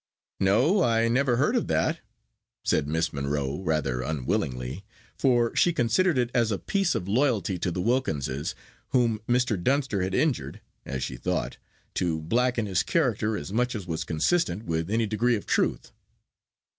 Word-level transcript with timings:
"No; 0.39 0.81
I 0.83 1.07
never 1.09 1.37
heard 1.37 1.55
of 1.55 1.67
that," 1.67 1.99
said 2.63 2.87
Miss 2.87 3.13
Monro, 3.13 3.57
rather 3.61 4.01
unwillingly, 4.01 4.83
for 5.15 5.55
she 5.55 5.71
considered 5.73 6.17
it 6.17 6.31
as 6.33 6.51
a 6.51 6.57
piece 6.57 6.95
of 6.95 7.07
loyalty 7.07 7.59
to 7.59 7.69
the 7.69 7.83
Wilkinses, 7.83 8.55
whom 8.93 9.19
Mr. 9.29 9.61
Dunster 9.63 10.01
had 10.01 10.15
injured 10.15 10.59
(as 10.87 11.03
she 11.03 11.17
thought) 11.17 11.57
to 11.93 12.19
blacken 12.19 12.65
his 12.65 12.81
character 12.81 13.37
as 13.37 13.53
much 13.53 13.75
as 13.75 13.85
was 13.85 14.03
consistent 14.03 14.63
with 14.63 14.89
any 14.89 15.05
degree 15.05 15.35
of 15.35 15.45
truth. 15.45 15.91